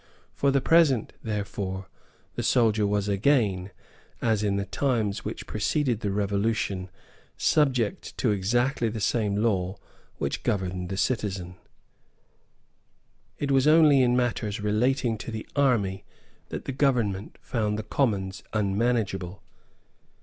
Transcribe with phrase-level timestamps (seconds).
[0.33, 1.87] For the present, therefore,
[2.33, 3.69] the soldier was again,
[4.19, 6.89] as in the times which preceded the Revolution,
[7.37, 9.77] subject to exactly the same law
[10.17, 11.53] which governed the citizen.
[13.37, 16.03] It was only in matters relating to the army
[16.49, 19.43] that the government found the Commons unmanageable.